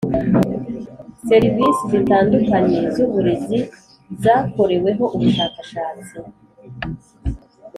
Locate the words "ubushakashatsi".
5.15-6.17